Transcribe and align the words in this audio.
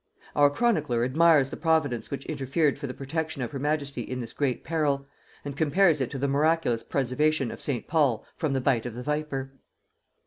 Our 0.35 0.49
chronicler 0.49 1.03
admires 1.03 1.51
the 1.51 1.57
providence 1.57 2.09
which 2.09 2.25
interfered 2.25 2.79
for 2.79 2.87
the 2.87 2.93
protection 2.95 3.43
of 3.43 3.51
her 3.51 3.59
majesty 3.59 4.01
in 4.01 4.19
this 4.19 4.33
great 4.33 4.63
peril, 4.63 5.07
and 5.45 5.55
compares 5.55 6.01
it 6.01 6.09
to 6.09 6.17
the 6.17 6.27
miraculous 6.27 6.81
preservation 6.81 7.51
of 7.51 7.61
St. 7.61 7.87
Paul 7.87 8.25
from 8.35 8.53
the 8.53 8.61
bite 8.61 8.87
of 8.87 8.95
the 8.95 9.03
viper. 9.03 9.51